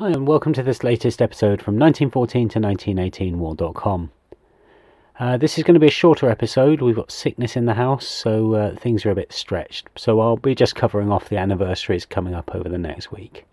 Hi, 0.00 0.08
and 0.08 0.26
welcome 0.26 0.54
to 0.54 0.62
this 0.62 0.82
latest 0.82 1.20
episode 1.20 1.60
from 1.60 1.78
1914 1.78 2.48
to 2.48 2.58
1918 2.58 3.38
War.com. 3.38 4.10
Uh, 5.18 5.36
this 5.36 5.58
is 5.58 5.64
going 5.64 5.74
to 5.74 5.78
be 5.78 5.88
a 5.88 5.90
shorter 5.90 6.30
episode. 6.30 6.80
We've 6.80 6.96
got 6.96 7.10
sickness 7.10 7.54
in 7.54 7.66
the 7.66 7.74
house, 7.74 8.08
so 8.08 8.54
uh, 8.54 8.76
things 8.76 9.04
are 9.04 9.10
a 9.10 9.14
bit 9.14 9.30
stretched. 9.30 9.88
So 9.96 10.20
I'll 10.20 10.38
be 10.38 10.54
just 10.54 10.74
covering 10.74 11.12
off 11.12 11.28
the 11.28 11.36
anniversaries 11.36 12.06
coming 12.06 12.32
up 12.34 12.54
over 12.54 12.66
the 12.66 12.78
next 12.78 13.12
week. 13.12 13.44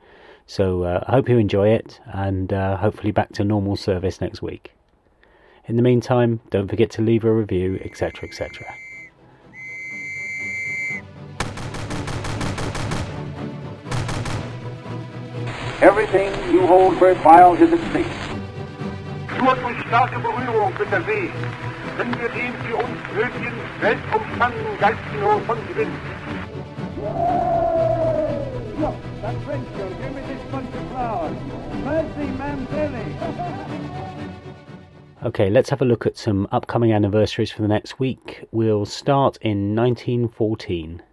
So 0.46 0.84
uh, 0.84 1.04
I 1.06 1.12
hope 1.12 1.28
you 1.28 1.38
enjoy 1.38 1.68
it, 1.68 2.00
and 2.06 2.54
uh, 2.54 2.78
hopefully 2.78 3.12
back 3.12 3.34
to 3.34 3.44
normal 3.44 3.76
service 3.76 4.22
next 4.22 4.42
week. 4.42 4.72
In 5.66 5.76
the 5.76 5.82
meantime, 5.82 6.40
don't 6.50 6.70
forget 6.70 6.90
to 6.92 7.02
leave 7.02 7.26
a 7.26 7.34
review, 7.34 7.78
etc., 7.84 8.30
etc. 8.30 8.74
Everything 15.80 16.34
you 16.52 16.66
hold 16.66 17.00
worthwhile 17.00 17.54
is 17.54 17.72
at 17.72 17.80
stake. 17.92 18.08
Nur 19.38 19.56
durch 19.58 19.80
starke 19.86 20.18
Berührung 20.18 20.74
wird 20.80 20.92
er 20.92 21.04
sehen, 21.04 21.30
wenn 21.98 22.20
wir 22.20 22.30
den 22.30 22.52
für 22.66 22.78
uns 22.78 22.98
nötigen, 23.16 23.54
weltumspannenden 23.80 24.80
geistigen 24.80 25.22
Horizont 25.22 25.68
gewinnen. 25.68 26.00
Look, 28.80 28.96
that 29.22 29.36
French 29.46 29.68
girl, 29.76 29.90
give 30.02 30.16
me 30.16 30.22
this 30.22 30.42
bunch 30.52 30.74
of 30.74 30.90
flowers. 30.90 31.38
Mercy, 31.86 32.28
ma'am, 32.40 32.68
Okay, 35.24 35.52
let's 35.52 35.70
have 35.70 35.84
a 35.84 35.86
look 35.86 36.08
at 36.08 36.18
some 36.18 36.48
upcoming 36.52 36.92
anniversaries 36.92 37.52
for 37.52 37.62
the 37.62 37.68
next 37.68 38.00
week. 38.00 38.46
We'll 38.52 38.86
start 38.86 39.38
in 39.42 39.76
1914. 39.76 41.04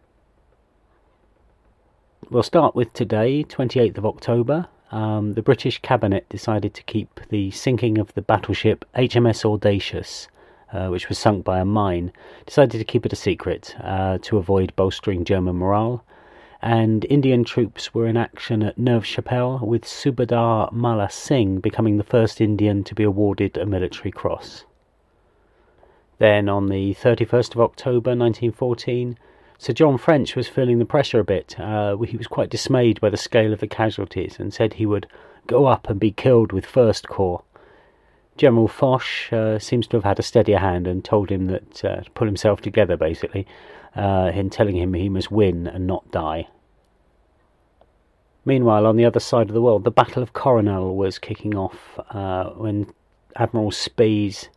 We'll 2.31 2.43
start 2.43 2.75
with 2.75 2.93
today, 2.95 3.45
28th 3.45 3.99
of 3.99 4.07
October. 4.07 4.69
Um, 4.91 5.35
the 5.35 5.43
British 5.43 5.83
Cabinet 5.83 6.27
decided 6.29 6.73
to 6.75 6.83
keep 6.85 7.21
the 7.29 7.51
sinking 7.51 7.99
of 7.99 8.15
the 8.15 8.23
battleship 8.23 8.87
HMS 8.97 9.45
Audacious, 9.45 10.29
uh, 10.73 10.89
which 10.89 11.11
was 11.11 11.19
sunk 11.19 11.45
by 11.45 11.59
a 11.59 11.67
mine, 11.67 12.13
decided 12.47 12.79
to 12.79 12.85
keep 12.85 13.05
it 13.05 13.13
a 13.13 13.17
secret 13.17 13.77
uh, 13.81 14.19
to 14.23 14.39
avoid 14.39 14.75
bolstering 14.75 15.25
German 15.25 15.57
morale. 15.57 16.03
And 16.63 17.05
Indian 17.11 17.45
troops 17.45 17.93
were 17.93 18.07
in 18.07 18.17
action 18.17 18.63
at 18.63 18.79
Neuve 18.79 19.05
Chapelle, 19.05 19.59
with 19.59 19.85
Subadar 19.85 20.73
Mala 20.73 21.11
Singh 21.11 21.61
becoming 21.61 21.99
the 21.99 22.05
first 22.05 22.41
Indian 22.41 22.85
to 22.85 22.95
be 22.95 23.03
awarded 23.03 23.59
a 23.59 23.67
military 23.67 24.11
cross. 24.11 24.65
Then, 26.19 26.49
on 26.49 26.69
the 26.69 26.95
31st 26.95 27.55
of 27.55 27.61
October 27.61 28.11
1914, 28.17 29.19
Sir 29.59 29.73
John 29.73 29.99
French 29.99 30.37
was 30.37 30.49
feeling 30.49 30.79
the 30.79 30.85
pressure 30.85 31.21
a 31.21 31.25
bit. 31.25 31.59
Uh, 31.59 31.97
he 31.99 32.17
was 32.17 32.27
quite 32.27 32.51
dismayed 32.51 33.01
by 33.01 33.11
the 33.11 33.17
scale 33.17 33.53
of 33.53 33.61
the 33.61 33.67
casualties 33.67 34.37
and 34.39 34.53
said 34.53 34.75
he 34.75 34.87
would 34.87 35.07
go 35.47 35.67
up 35.67 35.89
and 35.89 36.01
be 36.01 36.11
killed 36.11 36.53
with 36.53 36.67
First 36.67 37.09
Corps. 37.09 37.43
General 38.37 38.67
Foch 38.67 39.33
uh, 39.33 39.59
seems 39.59 39.87
to 39.87 39.97
have 39.97 40.05
had 40.05 40.19
a 40.19 40.23
steadier 40.23 40.59
hand 40.59 40.87
and 40.87 41.05
told 41.05 41.31
him 41.31 41.47
that 41.47 41.85
uh, 41.85 42.01
to 42.01 42.11
pull 42.11 42.27
himself 42.27 42.61
together, 42.61 42.97
basically, 42.97 43.47
uh, 43.95 44.33
in 44.35 44.51
telling 44.51 44.77
him 44.77 44.93
he 44.95 45.09
must 45.09 45.31
win 45.31 45.67
and 45.69 45.87
not 45.87 46.11
die. 46.11 46.49
Meanwhile, 48.45 48.87
on 48.87 48.97
the 48.97 49.05
other 49.05 49.21
side 49.21 49.49
of 49.49 49.55
the 49.55 49.63
world, 49.63 49.85
the 49.85 49.91
Battle 49.91 50.23
of 50.23 50.33
Coronel 50.33 50.97
was 50.97 51.19
kicking 51.19 51.55
off 51.55 51.99
uh, 52.11 52.51
when 52.51 52.93
Admiral 53.37 53.71
Spee's 53.71 54.49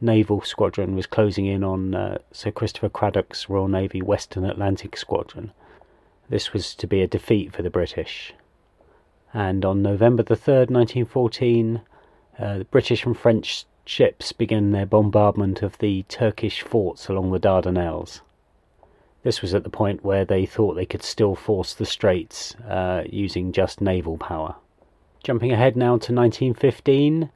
naval 0.00 0.42
squadron 0.42 0.94
was 0.94 1.06
closing 1.06 1.46
in 1.46 1.64
on 1.64 1.94
uh, 1.94 2.18
Sir 2.32 2.50
Christopher 2.50 2.88
Cradock's 2.88 3.48
Royal 3.48 3.68
Navy 3.68 4.02
Western 4.02 4.44
Atlantic 4.44 4.96
Squadron. 4.96 5.52
This 6.28 6.52
was 6.52 6.74
to 6.76 6.86
be 6.86 7.02
a 7.02 7.06
defeat 7.06 7.52
for 7.52 7.62
the 7.62 7.70
British. 7.70 8.34
And 9.32 9.64
on 9.64 9.82
November 9.82 10.22
the 10.22 10.36
3rd, 10.36 10.70
1914, 10.70 11.82
uh, 12.38 12.58
the 12.58 12.64
British 12.64 13.04
and 13.04 13.16
French 13.16 13.66
ships 13.84 14.32
began 14.32 14.72
their 14.72 14.86
bombardment 14.86 15.62
of 15.62 15.78
the 15.78 16.04
Turkish 16.04 16.62
forts 16.62 17.08
along 17.08 17.30
the 17.30 17.40
Dardanelles. 17.40 18.20
This 19.22 19.40
was 19.40 19.54
at 19.54 19.64
the 19.64 19.70
point 19.70 20.04
where 20.04 20.24
they 20.24 20.44
thought 20.46 20.74
they 20.74 20.86
could 20.86 21.02
still 21.02 21.34
force 21.34 21.74
the 21.74 21.86
straits 21.86 22.54
uh, 22.68 23.04
using 23.06 23.52
just 23.52 23.80
naval 23.80 24.18
power. 24.18 24.56
Jumping 25.22 25.52
ahead 25.52 25.76
now 25.76 25.96
to 25.96 26.12
1915, 26.12 27.30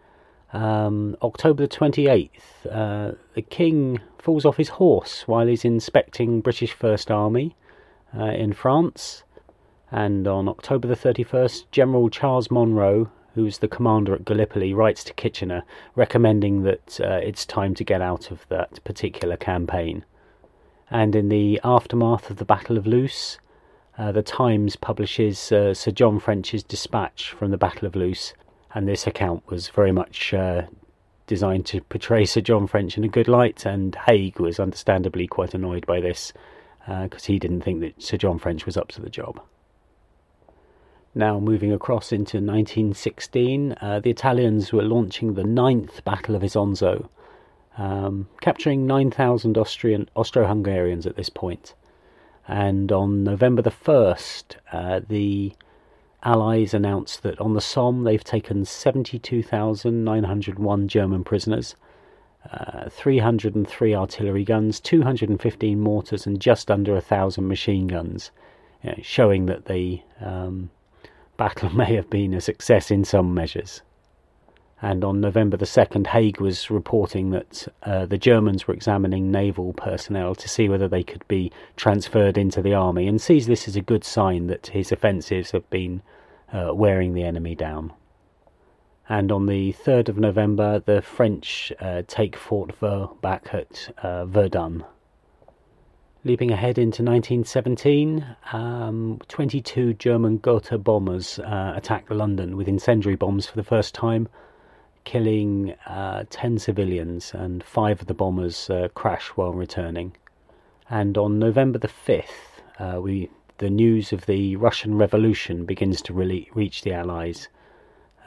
um, 0.52 1.16
October 1.22 1.66
the 1.66 1.68
28th, 1.68 2.30
uh, 2.70 3.12
the 3.34 3.42
King 3.42 4.00
falls 4.18 4.44
off 4.44 4.56
his 4.56 4.70
horse 4.70 5.26
while 5.26 5.46
he's 5.46 5.64
inspecting 5.64 6.40
British 6.40 6.72
First 6.72 7.10
Army 7.10 7.54
uh, 8.16 8.24
in 8.24 8.52
France. 8.52 9.24
And 9.90 10.26
on 10.26 10.48
October 10.48 10.88
the 10.88 10.96
31st, 10.96 11.64
General 11.70 12.08
Charles 12.10 12.50
Monro, 12.50 13.10
who's 13.34 13.58
the 13.58 13.68
commander 13.68 14.14
at 14.14 14.24
Gallipoli, 14.24 14.74
writes 14.74 15.04
to 15.04 15.14
Kitchener 15.14 15.62
recommending 15.94 16.62
that 16.62 17.00
uh, 17.00 17.20
it's 17.22 17.46
time 17.46 17.74
to 17.74 17.84
get 17.84 18.00
out 18.00 18.30
of 18.30 18.46
that 18.48 18.82
particular 18.84 19.36
campaign. 19.36 20.04
And 20.90 21.14
in 21.14 21.28
the 21.28 21.60
aftermath 21.62 22.30
of 22.30 22.36
the 22.36 22.44
Battle 22.44 22.78
of 22.78 22.86
Loos, 22.86 23.38
uh, 23.98 24.12
the 24.12 24.22
Times 24.22 24.76
publishes 24.76 25.52
uh, 25.52 25.74
Sir 25.74 25.90
John 25.90 26.18
French's 26.18 26.62
dispatch 26.62 27.32
from 27.32 27.50
the 27.50 27.58
Battle 27.58 27.86
of 27.86 27.94
Loos 27.94 28.32
and 28.74 28.86
this 28.86 29.06
account 29.06 29.46
was 29.48 29.68
very 29.68 29.92
much 29.92 30.34
uh, 30.34 30.62
designed 31.26 31.66
to 31.66 31.80
portray 31.82 32.24
Sir 32.24 32.40
John 32.40 32.66
French 32.66 32.96
in 32.96 33.04
a 33.04 33.08
good 33.08 33.28
light, 33.28 33.64
and 33.64 33.94
Haig 34.06 34.40
was 34.40 34.58
understandably 34.58 35.26
quite 35.26 35.54
annoyed 35.54 35.86
by 35.86 36.00
this 36.00 36.32
because 36.86 37.24
uh, 37.24 37.32
he 37.32 37.38
didn't 37.38 37.60
think 37.60 37.80
that 37.80 38.02
Sir 38.02 38.16
John 38.16 38.38
French 38.38 38.64
was 38.64 38.76
up 38.76 38.88
to 38.88 39.00
the 39.00 39.10
job. 39.10 39.40
Now, 41.14 41.40
moving 41.40 41.72
across 41.72 42.12
into 42.12 42.36
1916, 42.36 43.76
uh, 43.80 44.00
the 44.00 44.10
Italians 44.10 44.72
were 44.72 44.82
launching 44.82 45.34
the 45.34 45.44
ninth 45.44 46.04
Battle 46.04 46.34
of 46.34 46.42
Isonzo, 46.42 47.08
um, 47.76 48.28
capturing 48.40 48.86
9,000 48.86 49.56
Austrian 49.56 50.08
Austro-Hungarians 50.14 51.06
at 51.06 51.16
this 51.16 51.28
point. 51.28 51.74
And 52.46 52.90
on 52.92 53.24
November 53.24 53.62
the 53.62 53.70
1st, 53.70 54.56
uh, 54.72 55.00
the 55.06 55.54
Allies 56.24 56.74
announced 56.74 57.22
that 57.22 57.40
on 57.40 57.54
the 57.54 57.60
Somme 57.60 58.02
they've 58.02 58.24
taken 58.24 58.64
72,901 58.64 60.88
German 60.88 61.22
prisoners, 61.22 61.76
uh, 62.50 62.88
303 62.88 63.94
artillery 63.94 64.44
guns, 64.44 64.80
215 64.80 65.80
mortars, 65.80 66.26
and 66.26 66.40
just 66.40 66.70
under 66.70 66.96
a 66.96 67.00
thousand 67.00 67.46
machine 67.46 67.86
guns, 67.86 68.32
you 68.82 68.90
know, 68.90 68.96
showing 69.00 69.46
that 69.46 69.66
the 69.66 70.02
um, 70.20 70.70
battle 71.36 71.70
may 71.70 71.94
have 71.94 72.10
been 72.10 72.34
a 72.34 72.40
success 72.40 72.90
in 72.90 73.04
some 73.04 73.32
measures. 73.32 73.82
And 74.80 75.02
on 75.02 75.20
November 75.20 75.56
the 75.56 75.64
2nd, 75.64 76.06
Haig 76.06 76.40
was 76.40 76.70
reporting 76.70 77.30
that 77.30 77.66
uh, 77.82 78.06
the 78.06 78.18
Germans 78.18 78.68
were 78.68 78.74
examining 78.74 79.32
naval 79.32 79.72
personnel 79.72 80.36
to 80.36 80.48
see 80.48 80.68
whether 80.68 80.86
they 80.86 81.02
could 81.02 81.26
be 81.26 81.50
transferred 81.76 82.38
into 82.38 82.62
the 82.62 82.74
army 82.74 83.08
and 83.08 83.20
sees 83.20 83.48
this 83.48 83.66
as 83.66 83.74
a 83.74 83.80
good 83.80 84.04
sign 84.04 84.46
that 84.46 84.68
his 84.68 84.92
offensives 84.92 85.50
have 85.50 85.68
been 85.68 86.00
uh, 86.52 86.70
wearing 86.72 87.14
the 87.14 87.24
enemy 87.24 87.56
down. 87.56 87.92
And 89.08 89.32
on 89.32 89.46
the 89.46 89.72
3rd 89.72 90.10
of 90.10 90.18
November, 90.18 90.78
the 90.78 91.02
French 91.02 91.72
uh, 91.80 92.02
take 92.06 92.36
Fort 92.36 92.72
Vaux 92.76 93.16
back 93.20 93.52
at 93.52 93.92
uh, 94.02 94.26
Verdun. 94.26 94.84
Leaping 96.24 96.52
ahead 96.52 96.78
into 96.78 97.02
1917, 97.02 98.36
um, 98.52 99.18
22 99.26 99.94
German 99.94 100.38
Gotha 100.38 100.78
bombers 100.78 101.38
uh, 101.40 101.72
attacked 101.74 102.10
London 102.10 102.56
with 102.56 102.68
incendiary 102.68 103.16
bombs 103.16 103.46
for 103.46 103.56
the 103.56 103.64
first 103.64 103.94
time 103.94 104.28
killing 105.08 105.72
uh, 105.86 106.22
10 106.28 106.58
civilians, 106.58 107.32
and 107.32 107.64
five 107.64 108.02
of 108.02 108.08
the 108.08 108.12
bombers 108.12 108.68
uh, 108.68 108.88
crash 108.92 109.28
while 109.28 109.54
returning. 109.54 110.14
And 110.90 111.16
on 111.16 111.38
November 111.38 111.78
the 111.78 111.88
5th, 111.88 112.60
uh, 112.78 113.00
we, 113.00 113.30
the 113.56 113.70
news 113.70 114.12
of 114.12 114.26
the 114.26 114.56
Russian 114.56 114.98
Revolution 114.98 115.64
begins 115.64 116.02
to 116.02 116.12
really 116.12 116.50
reach 116.52 116.82
the 116.82 116.92
Allies. 116.92 117.48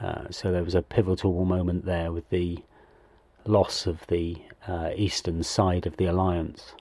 Uh, 0.00 0.24
so 0.30 0.50
there 0.50 0.64
was 0.64 0.74
a 0.74 0.82
pivotal 0.82 1.44
moment 1.44 1.84
there 1.84 2.10
with 2.10 2.28
the 2.30 2.58
loss 3.46 3.86
of 3.86 4.04
the 4.08 4.38
uh, 4.66 4.90
eastern 4.96 5.44
side 5.44 5.86
of 5.86 5.98
the 5.98 6.06
alliance, 6.06 6.74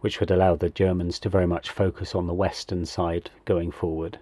which 0.00 0.18
would 0.18 0.32
allow 0.32 0.56
the 0.56 0.68
Germans 0.68 1.20
to 1.20 1.28
very 1.28 1.46
much 1.46 1.70
focus 1.70 2.12
on 2.16 2.26
the 2.26 2.34
western 2.34 2.84
side 2.84 3.30
going 3.44 3.70
forward. 3.70 4.18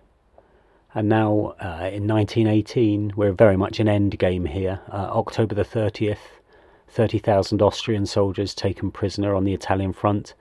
And 0.93 1.09
now 1.09 1.55
uh, 1.61 1.89
in 1.93 2.09
1918, 2.09 3.13
we're 3.15 3.33
very 3.33 3.57
much 3.57 3.79
an 3.79 3.89
end 3.89 4.19
game 4.19 4.47
here. 4.47 4.81
Uh, 4.91 5.11
October 5.13 5.55
the 5.55 5.65
30th, 5.65 6.41
30,000 6.89 7.63
Austrian 7.63 8.07
soldiers 8.07 8.55
taken 8.55 8.91
prisoner 8.91 9.33
on 9.33 9.45
the 9.45 9.55
Italian 9.55 9.93
front. 9.93 10.35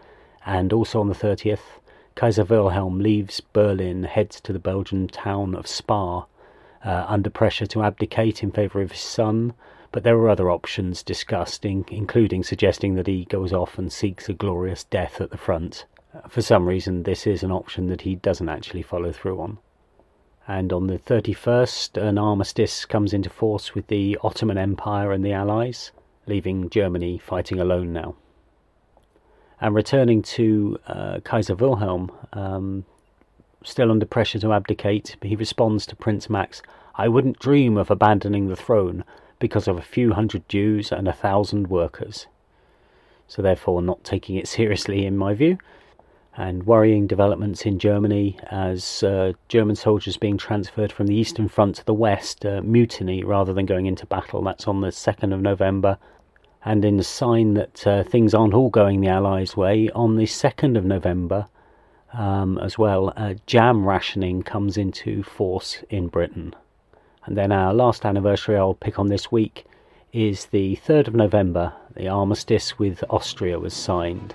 And 0.43 0.73
also 0.73 0.99
on 1.01 1.07
the 1.07 1.13
30th, 1.13 1.79
Kaiser 2.15 2.43
Wilhelm 2.43 2.97
leaves 2.99 3.41
Berlin, 3.41 4.05
heads 4.05 4.41
to 4.41 4.51
the 4.51 4.57
Belgian 4.57 5.07
town 5.07 5.53
of 5.53 5.67
Spa, 5.67 6.25
uh, 6.83 7.05
under 7.07 7.29
pressure 7.29 7.67
to 7.67 7.83
abdicate 7.83 8.41
in 8.41 8.51
favour 8.51 8.81
of 8.81 8.91
his 8.91 9.01
son. 9.01 9.53
But 9.91 10.03
there 10.03 10.17
are 10.17 10.29
other 10.29 10.49
options 10.49 11.03
discussed, 11.03 11.63
in, 11.63 11.85
including 11.89 12.43
suggesting 12.43 12.95
that 12.95 13.07
he 13.07 13.25
goes 13.25 13.53
off 13.53 13.77
and 13.77 13.93
seeks 13.93 14.27
a 14.27 14.33
glorious 14.33 14.83
death 14.83 15.21
at 15.21 15.29
the 15.29 15.37
front. 15.37 15.85
Uh, 16.11 16.27
for 16.27 16.41
some 16.41 16.67
reason, 16.67 17.03
this 17.03 17.27
is 17.27 17.43
an 17.43 17.51
option 17.51 17.87
that 17.89 18.01
he 18.01 18.15
doesn't 18.15 18.49
actually 18.49 18.81
follow 18.81 19.11
through 19.11 19.39
on. 19.39 19.59
And 20.49 20.73
on 20.73 20.87
the 20.87 20.97
31st, 20.97 22.01
an 22.01 22.17
armistice 22.17 22.83
comes 22.83 23.13
into 23.13 23.29
force 23.29 23.75
with 23.75 23.85
the 23.85 24.17
Ottoman 24.23 24.57
Empire 24.57 25.11
and 25.11 25.23
the 25.23 25.31
Allies, 25.31 25.91
leaving 26.25 26.71
Germany 26.71 27.19
fighting 27.19 27.59
alone 27.59 27.93
now. 27.93 28.15
And 29.61 29.75
returning 29.75 30.23
to 30.23 30.79
uh, 30.87 31.19
Kaiser 31.23 31.53
Wilhelm, 31.53 32.11
um, 32.33 32.85
still 33.63 33.91
under 33.91 34.07
pressure 34.07 34.39
to 34.39 34.51
abdicate, 34.51 35.17
he 35.21 35.35
responds 35.35 35.85
to 35.85 35.95
Prince 35.95 36.31
Max 36.31 36.63
I 36.95 37.09
wouldn't 37.09 37.37
dream 37.37 37.77
of 37.77 37.91
abandoning 37.91 38.47
the 38.47 38.55
throne 38.55 39.03
because 39.37 39.67
of 39.67 39.77
a 39.77 39.83
few 39.83 40.13
hundred 40.13 40.49
Jews 40.49 40.91
and 40.91 41.07
a 41.07 41.13
thousand 41.13 41.67
workers. 41.67 42.25
So, 43.27 43.43
therefore, 43.43 43.83
not 43.83 44.03
taking 44.03 44.35
it 44.35 44.47
seriously, 44.57 45.05
in 45.05 45.15
my 45.15 45.35
view 45.35 45.59
and 46.39 46.65
worrying 46.65 47.05
developments 47.05 47.65
in 47.65 47.77
Germany 47.77 48.39
as 48.49 49.03
uh, 49.03 49.33
German 49.49 49.75
soldiers 49.75 50.15
being 50.15 50.37
transferred 50.37 50.89
from 50.89 51.07
the 51.07 51.15
Eastern 51.15 51.49
Front 51.49 51.75
to 51.75 51.85
the 51.85 51.93
West 51.93 52.45
uh, 52.45 52.61
mutiny 52.63 53.25
rather 53.25 53.53
than 53.53 53.65
going 53.65 53.87
into 53.87 54.05
battle. 54.05 54.41
That's 54.41 54.65
on 54.65 54.79
the 54.79 54.87
2nd 54.87 55.33
of 55.33 55.41
November. 55.41 55.97
And 56.63 56.85
in 56.85 56.97
a 56.97 57.03
sign 57.03 57.55
that 57.55 57.85
uh, 57.85 58.03
things 58.03 58.33
aren't 58.33 58.53
all 58.53 58.69
going 58.69 59.01
the 59.01 59.09
Allies' 59.09 59.57
way, 59.57 59.89
on 59.89 60.15
the 60.15 60.23
2nd 60.23 60.77
of 60.77 60.85
November 60.85 61.47
um, 62.13 62.57
as 62.59 62.77
well, 62.77 63.13
jam 63.45 63.85
rationing 63.85 64.41
comes 64.41 64.77
into 64.77 65.23
force 65.23 65.83
in 65.89 66.07
Britain. 66.07 66.55
And 67.25 67.35
then 67.35 67.51
our 67.51 67.73
last 67.73 68.05
anniversary 68.05 68.55
I'll 68.55 68.75
pick 68.75 68.97
on 68.97 69.07
this 69.07 69.29
week 69.29 69.65
is 70.13 70.45
the 70.45 70.79
3rd 70.87 71.09
of 71.09 71.15
November. 71.15 71.73
The 71.97 72.07
armistice 72.07 72.79
with 72.79 73.03
Austria 73.09 73.59
was 73.59 73.73
signed 73.73 74.33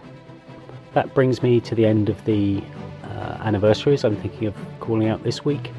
that 0.94 1.14
brings 1.14 1.43
me 1.43 1.61
to 1.61 1.75
the 1.75 1.87
end 1.87 2.08
of 2.08 2.25
the 2.25 2.62
uh, 3.05 3.38
anniversaries 3.41 4.05
I'm 4.05 4.17
thinking 4.17 4.49
of 4.49 4.55
calling 4.81 5.08
out 5.08 5.23
this 5.23 5.44
week. 5.44 5.70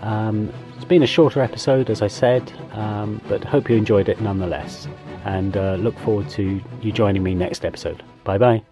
Um, 0.00 0.52
it's 0.74 0.84
been 0.84 1.02
a 1.02 1.06
shorter 1.06 1.40
episode, 1.40 1.90
as 1.90 2.02
I 2.02 2.08
said, 2.08 2.52
um, 2.72 3.20
but 3.28 3.44
hope 3.44 3.70
you 3.70 3.76
enjoyed 3.76 4.08
it 4.08 4.20
nonetheless. 4.20 4.88
And 5.24 5.56
uh, 5.56 5.74
look 5.74 5.96
forward 6.00 6.28
to 6.30 6.60
you 6.80 6.92
joining 6.92 7.22
me 7.22 7.34
next 7.34 7.64
episode. 7.64 8.02
Bye 8.24 8.38
bye. 8.38 8.71